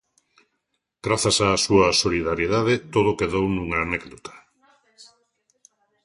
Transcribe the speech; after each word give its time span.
Grazas 1.05 1.37
á 1.47 1.49
súa 1.65 1.87
solidariedade, 2.03 2.73
todo 2.93 3.17
quedou 3.19 3.45
nunha 3.49 3.77
anécdota. 3.85 4.33